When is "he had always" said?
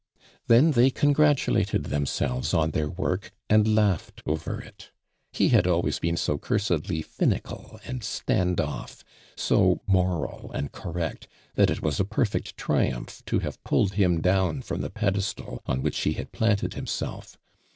5.31-5.99